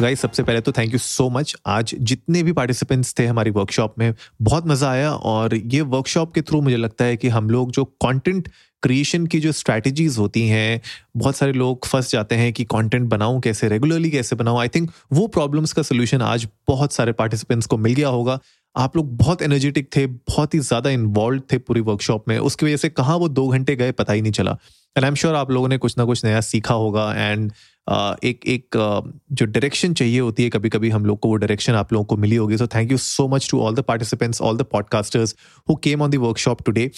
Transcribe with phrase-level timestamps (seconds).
[0.00, 3.94] Guys सबसे पहले तो थैंक यू सो मच आज जितने भी पार्टिसिपेंट्स थे हमारी वर्कशॉप
[3.98, 7.70] में, बहुत मज़ा आया और ये वर्कशॉप के थ्रू मुझे लगता है कि हम लोग
[7.70, 8.48] जो कंटेंट
[8.82, 10.80] क्रिएशन की जो स्ट्रैटेजीज होती हैं,
[11.16, 14.90] बहुत सारे लोग फंस जाते हैं कि कंटेंट बनाऊँ, कैसे रेगुलरली कैसे बनाऊँ। आई थिंक
[15.12, 18.38] वो प्रॉब्लम्स का सोल्यूशन आज बहुत सारे पार्टिसिपेंट्स को मिल गया होगा।
[18.76, 22.76] आप लोग बहुत एनर्जेटिक थे, बहुत ही ज़्यादा इन्वॉल्व थे पूरी वर्कशॉप में। उसकी वजह
[22.76, 24.56] से कहाँ वो दो घंटे गए, पता ही नहीं चला।
[24.96, 27.52] एंड आई एम श्योर आप लोगों ने कुछ ना कुछ नया सीखा होगा एंड
[27.90, 31.36] Uh, एक एक uh, जो डायरेक्शन चाहिए होती है कभी कभी हम लोग को वो
[31.36, 34.40] डायरेक्शन आप लोगों को मिली होगी। So thank you so much to all the participants
[34.40, 35.34] all the podcasters
[35.68, 36.90] who came on the workshop today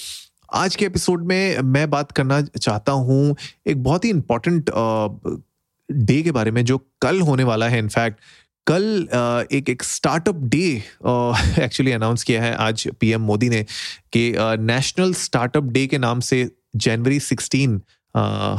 [0.55, 4.70] आज के एपिसोड में मैं बात करना चाहता हूँ एक बहुत ही इंपॉर्टेंट
[5.91, 8.20] डे के बारे में जो कल होने वाला है। इनफैक्ट
[8.67, 9.09] कल
[9.53, 10.67] एक एक स्टार्टअप डे
[11.65, 13.62] एक्चुअली अनाउंस किया है आज पीएम मोदी ने
[14.12, 14.33] कि
[14.72, 16.45] नेशनल स्टार्टअप डे के नाम से
[16.77, 17.80] जनवरी 16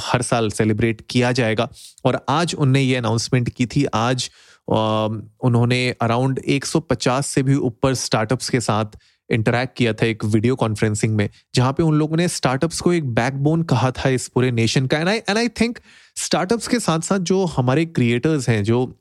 [0.04, 1.70] हर साल सेलिब्रेट किया जाएगा।
[2.06, 4.30] और आज उनने ये अनाउंसमेंट की थी, आज
[4.68, 8.98] उन्होंने अराउंड 150 से भी ऊपर स्टार्टअप्स के साथ
[9.30, 13.14] इंटरेक्ट किया था एक वीडियो कॉन्फ्रेंसिंग में, जहाँ पे उन लोगों ने स्टार्टअप्स को एक
[13.16, 15.80] बैकबोन कहा था इस पूरे नेशन का। And I and I think
[16.16, 19.00] startups के साथ साथ जो हमारे क्रिएटर्स हैं, जो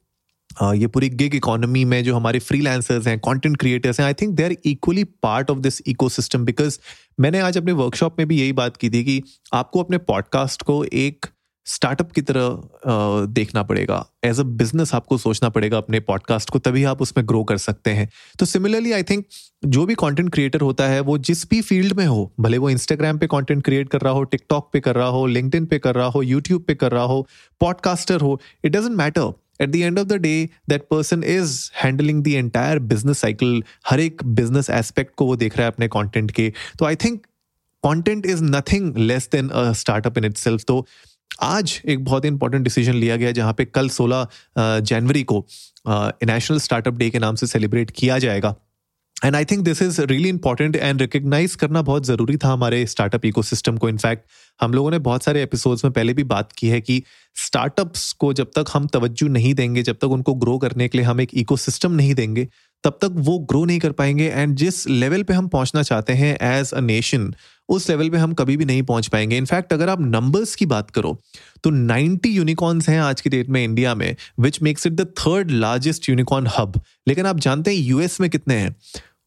[0.62, 4.44] ये पूरी गिग इकोनॉमी में जो हमारे फ्रीलांसर्स हैं कंटेंट क्रिएटर्स हैं I think they
[4.44, 6.78] are equally part of this ecosystem because
[7.20, 10.84] मैंने आज अपने वर्कशॉप में भी यही बात की थी कि आपको अपने पॉडकास्ट को
[10.84, 11.26] एक
[11.66, 16.84] स्टार्टअप की तरह देखना पड़ेगा। एज अ बिज़नेस आपको सोचना पड़ेगा अपने पॉडकास्ट को, तभी
[16.84, 18.08] आप उसमें ग्रो कर सकते हैं।
[18.38, 19.24] तो सिमिलरली आई थिंक
[19.66, 23.18] जो भी कंटेंट क्रिएटर होता है, वो जिस भी फ़ील्ड में हो, भले वो इंस्टाग्राम
[23.18, 26.06] पे कंटेंट क्रिएट कर रहा हो टिकटॉक पे कर रहा हो लिंकड पे कर रहा
[26.06, 27.26] हो यूट्यूब पे कर रहा हो
[27.60, 32.22] पॉडकास्टर हो it doesn't matter at the end of the day that person is handling
[32.24, 36.30] the entire business cycle हर एक बिज़नेस एस्पेक्ट को वो देख रहा है अपने कॉन्टेंट
[36.30, 37.26] के। तो I think
[37.82, 40.86] content is nothing less than a startup in it तो
[41.42, 44.26] आज एक बहुत ही इंपॉर्टेंट डिसीज़न लिया गया जहाँ पे कल 16
[44.58, 45.44] जनवरी को
[45.88, 48.54] नेशनल स्टार्टअप डे के नाम से सेलिब्रेट किया जाएगा।
[49.24, 53.24] And I think this is really important and recognise करना बहुत ज़रूरी था हमारे स्टार्टअप
[53.24, 53.88] इकोसिस्टम को.
[53.88, 54.24] इनफैक्ट
[54.60, 57.02] हम लोगों ने बहुत सारे एपिसोड्स में पहले भी बात की है कि
[57.36, 61.06] स्टार्टअप्स को जब तक हम तवज्जो नहीं देंगे, जब तक उनको ग्रो करने के लिए
[61.06, 62.48] हम एक इकोसिस्टम नहीं देंगे,
[62.84, 64.28] तब तक वो ग्रो नहीं कर पाएँगे.
[64.28, 67.34] एंड जिस लेवल पे हम पहुँचना चाहते हैं एज अ नेशन
[67.68, 69.36] उस लेवल पे हम कभी भी नहीं पहुँच पाएँगे.
[69.36, 71.16] इनफैक्ट अगर आप नंबर्स की बात करो
[71.64, 75.50] तो 90 यूनिकॉर्न्स हैं आज की डेट में इंडिया में which makes it the third
[75.50, 78.74] largest unicorn hub लेकिन आप जानते हैं यूएस में कितने हैं?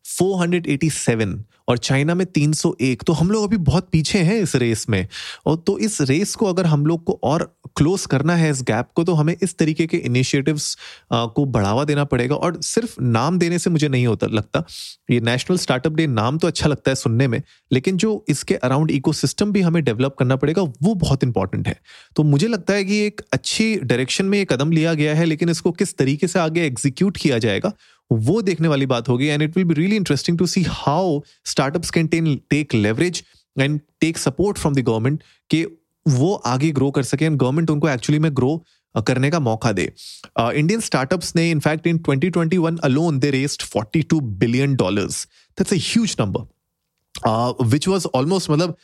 [0.08, 1.38] 487
[1.68, 5.08] और चाइना में 301 तो हम लोग अभी बहुत पीछे हैं इस रेस में।
[5.46, 7.44] और तो इस रेस को अगर हम लोग को और
[7.76, 10.78] क्लोज करना है इस गैप को तो हमें इस तरीके के इनिशिएटिव्स
[11.14, 14.64] को बढ़ावा देना पड़ेगा। और सिर्फ़ नाम देने से मुझे नहीं होता लगता।
[15.12, 17.42] ये नेशनल स्टार्टअप डे नाम तो अच्छा लगता है सुनने में,
[17.72, 21.80] लेकिन जो इसके अराउंड इकोसिस्टम भी हमें डेवलप करना पड़ेगा, वो बहुत इंपॉर्टेंट है।
[22.16, 25.50] तो मुझे लगता है कि एक अच्छी डायरेक्शन में ये कदम लिया गया है, लेकिन
[25.50, 27.74] इसको किस तरीके से आगे एग्जीक्यूट किया जाएगा
[28.12, 31.92] वो देखने वाली बात होगी and it will be really interesting to see how startups
[31.92, 32.08] can
[32.50, 33.24] take leverage
[33.60, 35.66] and take support from the government के
[36.08, 39.92] वो आगे ग्रो कर सके एंड गवर्नमेंट उनको एक्चुअली में ग्रो करने का मौका दे।
[40.40, 45.26] इंडियन स्टार्टअप्स ने in fact in 2021 alone they raised 42 billion dollars
[45.58, 48.78] that's a huge number which was almost मतलब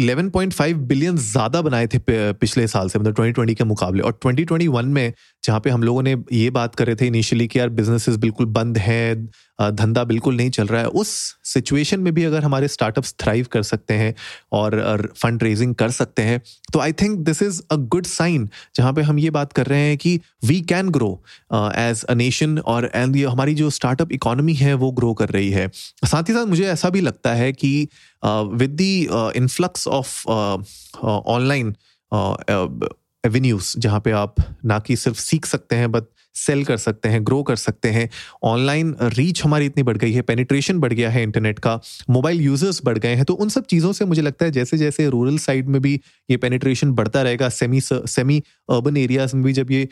[0.00, 1.98] 11.5 बिलियन ज़्यादा बनाए थे
[2.32, 5.12] पिछले साल से मतलब 2020 के मुकाबले। और 2021 में
[5.44, 8.78] जहाँ पे हम लोगों ने ये बात करे थे इनिशियली कि यार बिजनेसेस बिल्कुल बंद
[8.78, 9.28] हैं
[9.60, 11.08] धंधा बिल्कुल नहीं चल रहा है। उस
[11.44, 14.14] सिचुएशन में भी अगर हमारे स्टार्टअप्स थ्राइव कर सकते हैं
[14.52, 16.40] और फंड रेजिंग कर सकते हैं
[16.72, 19.88] तो I think this is a good sign जहाँ पे हम ये बात कर रहे
[19.88, 21.10] हैं कि we can grow
[21.54, 25.68] as a nation और एंड हमारी जो स्टार्टअप इकोनॉमी है, वो ग्रो कर रही है।
[26.04, 27.88] साथ ही साथ मुझे ऐसा भी लगता है कि
[28.22, 31.74] with the influx of online
[33.24, 36.04] avenues जहाँ पे आप ना कि सिर्फ़ सीख सकते हैं बट
[36.36, 38.08] सेल कर सकते हैं ग्रो कर सकते हैं।
[38.44, 41.80] ऑनलाइन रीच हमारी इतनी बढ़ गई है पेनिट्रेशन बढ़ गया है इंटरनेट का
[42.10, 45.08] मोबाइल यूज़र्स बढ़ गए हैं। तो उन सब चीज़ों से मुझे लगता है जैसे जैसे
[45.08, 45.94] रूरल साइड में भी
[46.28, 48.38] ये पेनिट्रेशन बढ़ता रहेगा सेमी सेमी
[48.70, 49.82] अर्बन एरियाज़ में भी जब ये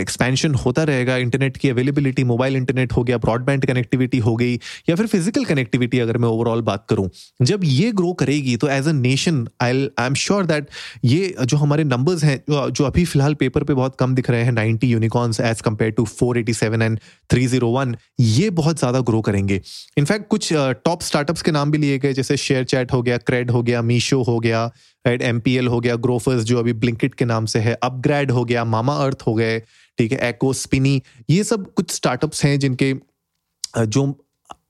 [0.00, 4.54] एक्सपेंशन होता रहेगा इंटरनेट की अवेलेबिलिटी मोबाइल इंटरनेट हो गया ब्रॉडबैंड कनेक्टिविटी हो गई
[4.88, 7.08] या फिर फ़िज़िकल कनेक्टिविटी अगर मैं ओवरऑल बात करूँ
[7.42, 10.68] जब ये ग्रो करेगी तो as a nation I I am sure that
[11.04, 14.52] ये जो हमारे नंबर्स हैं जो, अभी फ़िलहाल पेपर पे बहुत कम दिख रहे हैं
[14.52, 16.98] ninety unicorns as compare to four eighty seven and
[17.30, 19.60] three zero one ये बहुत ज़्यादा ग्रो करेंगे।
[19.96, 23.18] इनफैक्ट कुछ टॉप uh, स्टार्टअप्स के नाम भी लिए गए जैसे शेयर चैट हो गया
[23.18, 24.64] क्रेड हो गया मीशो हो गया
[25.06, 28.30] राइट एम पी एल हो गया ग्रोफर्स जो अभी ब्लिंकिट के नाम से है अपग्रेड
[28.30, 29.58] हो गया मामा अर्थ हो गए
[29.98, 32.94] ठीक है एको स्पिनी ये सब कुछ स्टार्टअप्स हैं जिनके
[33.78, 34.04] जो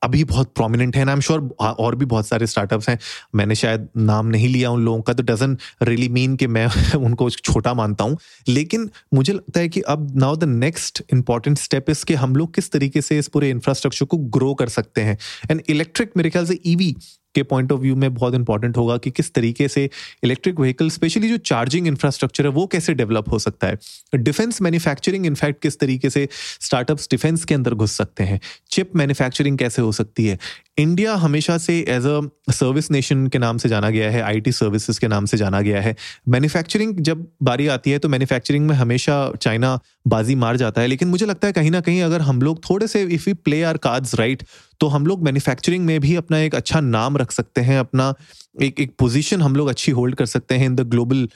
[0.03, 2.97] अभी बहुत प्रोमिनेंट है आई एम श्योर और भी बहुत सारे स्टार्टअप्स हैं।
[3.35, 7.29] मैंने शायद नाम नहीं लिया उन लोगों का तो डजन रियली मीन कि मैं उनको
[7.29, 8.17] छोटा मानता हूँ।
[8.47, 12.53] लेकिन मुझे लगता है कि अब now the next important step is कि हम लोग
[12.55, 15.17] किस तरीके से इस पूरे इंफ्रास्ट्रक्चर को ग्रो कर सकते हैं।
[15.51, 16.95] एंड इलेक्ट्रिक मेरे ख्याल से ईवी
[17.35, 19.89] के पॉइंट ऑफ़ व्यू में बहुत इंपॉर्टेंट होगा कि किस तरीके से
[20.23, 23.77] इलेक्ट्रिक व्हीकल स्पेशली जो चार्जिंग इंफ्रास्ट्रक्चर है, वो कैसे डेवलप हो सकता है?
[24.15, 26.27] डिफेंस मैन्युफैक्चरिंग इनफैक्ट किस तरीके से
[26.61, 28.39] स्टार्टअप्स डिफेंस के अंदर घुस सकते हैं?
[28.71, 30.39] चिप मैन्युफैक्चरिंग कैसे हो सकती है?
[30.77, 32.19] इंडिया हमेशा से एज अ
[32.51, 35.81] सर्विस नेशन के नाम से जाना गया है आईटी सर्विसेज़ के नाम से जाना गया
[35.81, 35.95] है।
[36.29, 41.07] मैन्युफैक्चरिंग जब बारी आती है तो मैन्युफैक्चरिंग में हमेशा चाइना बाजी मार जाता है। लेकिन
[41.07, 43.77] मुझे लगता है कहीं ना कहीं अगर हम लोग थोड़े से if we play our
[43.77, 44.43] cards right
[44.79, 48.13] तो हम लोग मैन्युफैक्चरिंग में भी अपना एक अच्छा नाम रख सकते हैं, अपना
[48.61, 51.27] एक एक पोजीशन हम लोग अच्छी होल्ड कर सकते हैं इन द ग्लोबल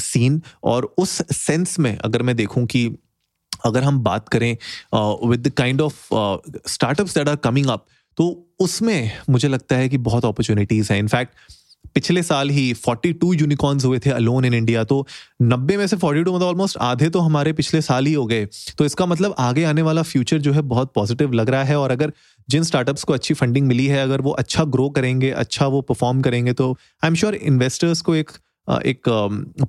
[0.00, 2.86] सीन और उस सेंस में अगर मैं देखूँ कि
[3.64, 4.56] अगर हम बात करें
[5.28, 5.96] with the kind of
[6.68, 11.34] startups that are coming up तो उसमें मुझे लगता है कि बहुत अपॉर्चुनिटीज़ हैं। इनफैक्ट
[11.94, 15.06] पिछले साल ही 42 यूनिकॉर्न्स हुए थे अलोन इन इंडिया तो
[15.42, 18.46] 90 में से 42 मतलब ऑलमोस्ट आधे तो हमारे पिछले साल ही हो गए।
[18.78, 21.90] तो इसका मतलब आगे आने वाला फ्यूचर जो है बहुत पॉजिटिव लग रहा है और
[21.90, 22.12] अगर
[22.48, 26.20] जिन स्टार्टअप्स को अच्छी फंडिंग मिली है, अगर वो अच्छा ग्रो करेंगे अच्छा वो परफॉर्म
[26.20, 28.30] करेंगे तो आई एम श्योर इन्वेस्टर्स को एक
[28.68, 29.08] एक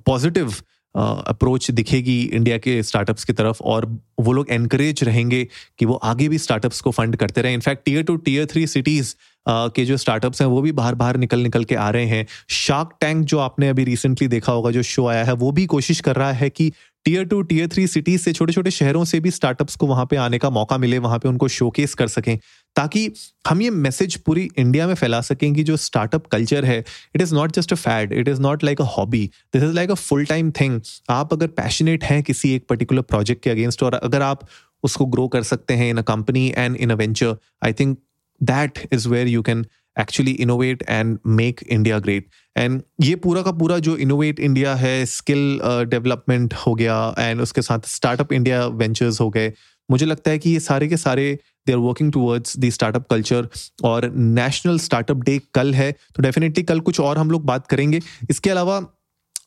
[0.06, 0.54] पॉजिटिव
[0.94, 3.86] अप्रोच दिखेगी इंडिया के स्टार्टअप्स की तरफ़ और
[4.20, 5.46] वो लोग एनकरेज रहेंगे
[5.78, 9.14] कि वो आगे भी स्टार्टअप्स को फंड करते रहें। In fact tier two tier three cities
[9.48, 12.90] के जो स्टार्टअप्स हैं, वो भी बाहर बाहर निकल निकल के आ रहे हैं। शार्क
[13.00, 16.16] टैंक जो आपने अभी रिसेंटली देखा होगा, जो शो आया है, वो भी कोशिश कर
[16.16, 16.72] रहा है कि
[17.04, 20.16] tier two tier three cities से छोटे छोटे शहरों से भी स्टार्टअप्स को वहाँ पे
[20.16, 22.38] आने का मौका मिले, वहाँ पे उनको शोकेस कर सकें,
[22.76, 23.10] ताकि
[23.48, 26.78] हम ये मैसेज पूरी इंडिया में फैला सकें कि जो स्टार्टअप कल्चर है
[27.14, 29.90] it is not just a fad it is not like a hobby this is like
[29.90, 33.94] a full time thing आप अगर पैशनेट हैं किसी एक पर्टिकुलर प्रोजेक्ट के अगेंस्ट और
[33.94, 34.46] अगर आप
[34.84, 37.98] उसको ग्रो कर सकते हैं in a company and in a venture I think
[38.40, 39.64] that is where you can
[40.00, 45.06] actually innovate and make India great and ये पूरा का पूरा जो इनोवेट इंडिया है
[45.06, 49.52] स्किल डेवलपमेंट uh, हो गया एंड उसके साथ स्टार्टअप इंडिया वेंचर्स हो गए
[49.90, 53.48] मुझे लगता है कि ये सारे के सारे they are working towards the startup culture
[53.84, 58.00] और नेशनल स्टार्टअप डे कल है तो डेफिनेटली कल कुछ और हम लोग बात करेंगे।
[58.30, 58.86] इसके अलावा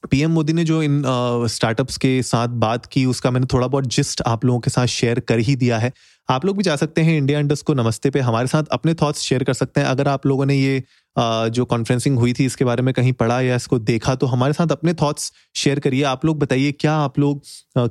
[0.06, 1.02] पीएम मोदी ने जो इन
[1.50, 5.20] स्टार्टअप्स के साथ बात की, उसका मैंने थोड़ा बहुत जिस्ट आप लोगों के साथ शेयर
[5.22, 5.92] कर ही दिया है।
[6.30, 9.22] आप लोग भी जा सकते हैं इंडिया इंडस्ट को नमस्ते पे, हमारे साथ अपने थॉट्स
[9.22, 10.84] शेयर कर सकते हैं। अगर आप लोगों ने ये
[11.18, 14.72] जो कॉन्फ्रेंसिंग हुई थी, इसके बारे में कहीं पढ़ा या इसको देखा तो हमारे साथ
[14.72, 17.42] अपने थॉट्स शेयर करिए। आप लोग बताइए, क्या आप लोग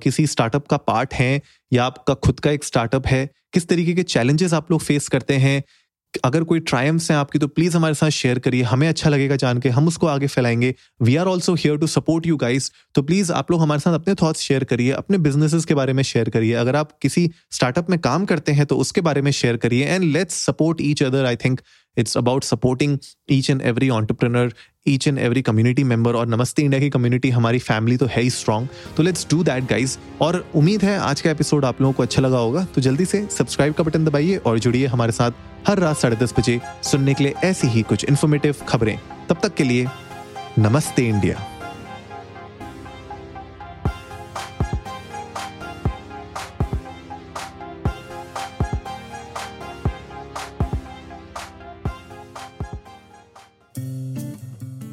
[0.03, 1.41] किसी स्टार्टअप का पार्ट हैं,
[1.73, 3.29] या आपका खुद का एक स्टार्टअप है?
[3.53, 5.63] किस तरीके के चैलेंजेस आप लोग फेस करते हैं?
[6.25, 9.59] अगर कोई ट्रायम्स हैं आपकी तो प्लीज़ हमारे साथ शेयर करिए। हमें अच्छा लगेगा जान
[9.59, 13.33] के, हम उसको आगे फैलाएँगे। We are also here to support you guys तो प्लीज़
[13.33, 16.53] आप लोग हमारे साथ अपने थॉट्स शेयर करिए, अपने बिजनेसेस के बारे में शेयर करिए।
[16.55, 20.05] अगर आप किसी स्टार्टअप में काम करते हैं तो उसके बारे में शेयर करिए and
[20.05, 21.61] let's support each other I think
[21.97, 22.99] it's about supporting
[23.31, 24.53] each and every entrepreneur
[24.89, 28.31] each and every community member और नमस्ते इंडिया की कम्युनिटी हमारी फैमिली तो है ही
[28.31, 32.03] स्ट्रॉन्ग तो लेट्स डू दैट गाइज़ और उम्मीद है आज का एपिसोड आप लोगों को
[32.03, 35.31] अच्छा लगा होगा। तो जल्दी से सब्सक्राइब का बटन दबाइए और जुड़िए हमारे साथ
[35.69, 38.99] हर रात साढ़े दस बजे सुनने के लिए ऐसी ही कुछ इन्फॉर्मेटिव खबरें।
[39.29, 39.87] तब तक के लिए
[40.59, 41.54] नमस्ते इंडिया।